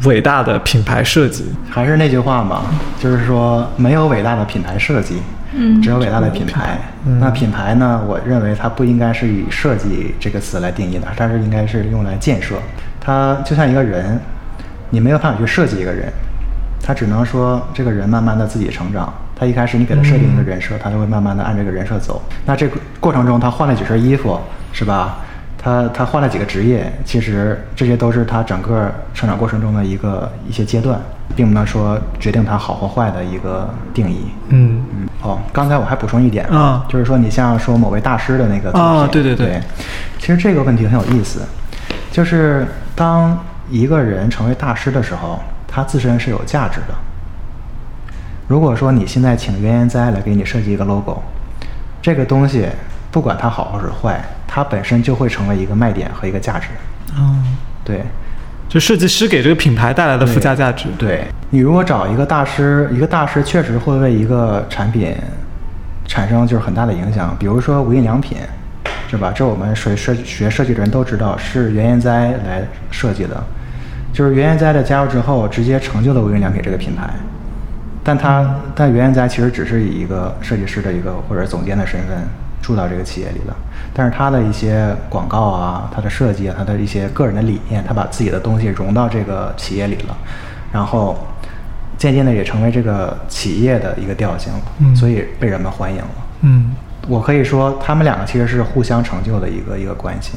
[0.04, 1.44] 伟大的品牌设计？
[1.70, 2.62] 还是那句话嘛，
[2.98, 5.20] 就是说没有伟大的品牌设计，
[5.52, 6.78] 嗯只有伟大的品牌。
[7.20, 12.54] 那品牌呢，我认为它不应该是以设计这个词来定义的，它是应该是用来建设。
[13.00, 14.18] 它就像一个人，
[14.90, 16.10] 你没有办法去设计一个人，
[16.82, 19.12] 他只能说这个人慢慢的自己成长。
[19.36, 22.22] 他一开始你给他设定一个人设，他就会慢慢的按这个人设走。
[22.44, 24.38] 那这个过程中，他换了几身衣服，
[24.72, 25.18] 是吧？
[25.62, 30.98] 他他换了几个职业，其实这些都是他整个成长过程中的一个一些阶段，
[31.36, 34.30] 并不能说决定他好或坏的一个定义。
[34.48, 39.62] 嗯嗯，哦，刚才我还补充一点啊就是说你像说某位大师的那个啊对对对对，
[40.18, 41.42] 其实这个问题很有意思，
[42.10, 43.38] 就是当
[43.68, 45.38] 一个人成为大师的时候，
[45.68, 46.94] 他自身是有价值的。
[48.48, 51.22] 如果说你现在请袁研哉来给你设计一个 logo，
[52.00, 52.66] 这个东西
[53.12, 54.20] 不管它好或是坏，
[54.52, 56.66] 它本身就会成为一个卖点和一个价值。
[57.16, 58.02] 嗯，对，
[58.68, 60.88] 就设计师给这个品牌带来的附加价值。
[60.98, 65.14] 对你如果找一个大师，一个大师确实会为一个产品
[66.06, 67.36] 产生就是很大的影响。
[67.38, 68.38] 比如说无印良品，
[69.08, 69.32] 是吧？
[69.32, 73.40] 这我们学设学设计的人都知道，是原研哉来设计的。
[74.12, 77.08] 就是原研哉的加入之后，直接成就了无印良品这个品牌。
[78.02, 82.16] 但他但原研哉其实只是以一个设计师的一个或者总监的身份
[82.60, 83.56] 住到这个企业里了，
[83.92, 90.16] 但是他的一些广告啊，他的设计啊，他的一些个人的理念，他把自己的东西融到这个企业里了，
[90.72, 91.18] 然后
[91.96, 96.08] 渐渐的也成为这个企业的一个调性了，嗯所以被人们欢迎了。
[96.42, 96.72] 嗯
[97.08, 100.32] 我可以说，他们两个其实是互相成就的一个一个关系，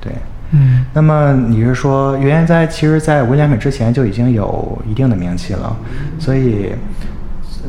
[0.00, 0.12] 对。
[0.54, 5.74] 嗯那么你是说，袁研哉其实在无印良品之前就已经有一定的名气了，
[6.18, 6.74] 所以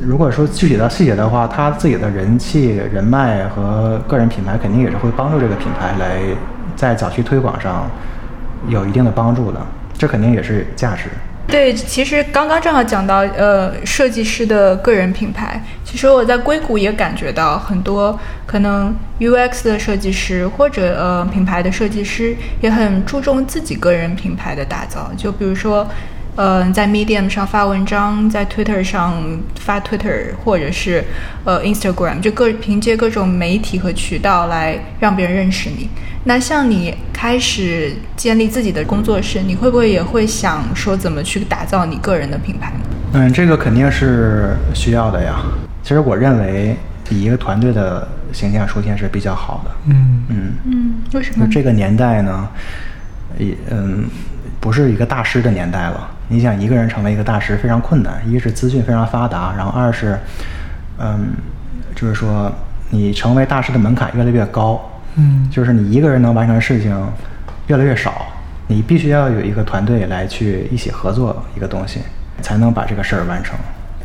[0.06, 6.20] 如果说具体到细节的话，他自己的人气、人脉和个人品牌肯定也是会帮助这个品牌来
[6.76, 7.90] 在早期推广上
[8.68, 9.60] 有一定的帮助的，
[9.98, 11.04] 这肯定也是价值。
[11.46, 15.62] 对，其实刚刚正好讲到，呃，设计师的个人品牌。
[15.84, 25.12] 其实我在硅谷也感觉到很多可能 UX 的设计师或者呃品牌的设计师也很注重自己个人品牌的打造。
[25.18, 25.86] 就比如说，
[26.36, 29.22] 呃，在 Medium 上发文章，在 Twitter 上
[29.60, 31.04] 发 Twitter，或者是
[31.44, 35.88] 呃 Instagram，就各凭借各种媒体和渠道来让别人认识你。
[36.24, 42.80] 那像你开始建立自己的工作室，你会不会也会想说怎么去打造你个人的品牌呢？
[43.14, 45.36] 嗯，这个肯定是需要的呀。
[45.84, 46.76] 其实我认为
[47.10, 49.72] 以一个团队的形象出现是比较好的。
[49.86, 51.52] 嗯嗯，嗯，为什么就？
[51.52, 52.50] 这个年代呢，
[53.38, 54.06] 也嗯，
[54.60, 56.10] 不是一个大师的年代了。
[56.34, 60.18] 你想一个人成为一个大师非常困难，一是资讯非常发达，然后二是，
[60.98, 61.28] 嗯，
[61.94, 62.52] 就是说
[62.90, 64.82] 你成为大师的门槛越来越高，
[65.16, 66.92] 嗯就是你一个人能完成的事情
[67.68, 68.26] 越来越少，
[68.66, 72.00] 你必须要有一个团队来去一起合作一个东西，
[72.42, 73.56] 才能把这个事儿完成。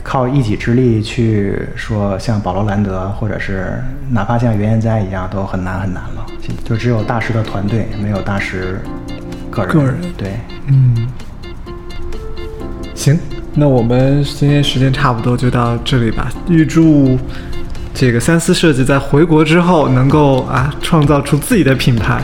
[0.03, 6.27] 靠一己之力去说像保罗·兰德，或者是哪怕像袁研哉一样，都很难很难了。
[6.65, 8.81] 就只有大师的团队，没有大师
[9.51, 9.75] 个人。
[9.75, 10.35] 个人对，
[10.67, 11.09] 嗯，
[12.99, 13.17] 行，
[13.55, 16.33] 那我们今天时间差不多就到这里吧。
[16.49, 17.17] 预祝
[17.95, 22.21] 这个三思设计在回国之后能够啊创造出自己的品牌，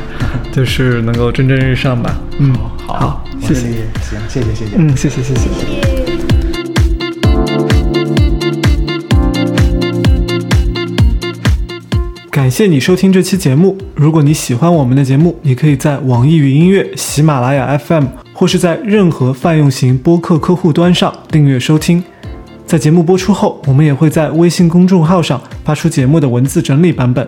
[0.50, 2.12] 就是能够蒸蒸日上吧。
[2.38, 2.52] 嗯，
[2.88, 3.60] 好，谢谢，
[4.02, 5.40] 行，谢谢，谢谢，嗯，谢谢，谢谢。
[12.32, 13.78] 感谢你收听这期节目。
[13.94, 22.04] 如果你喜欢我们的节目，你可以在网易云音乐、喜马拉雅 FM 或是在任何泛用型播客客户端上订阅收听。
[22.66, 27.26] 在节目播出后，我们也会在微信公众号上发出节目的文字整理版本。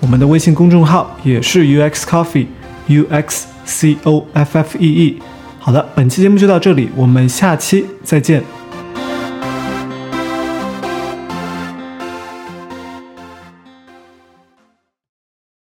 [0.00, 5.22] 我们的微信公众号也是 UX Coffee，U X C O F F E E。
[5.58, 8.61] 好的，本期节目就到这里，我们下期再见。